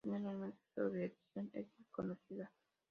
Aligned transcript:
Generalmente 0.03 0.57
su 0.73 0.89
religión 0.89 1.51
es 1.53 1.67
desconocida. 1.77 2.51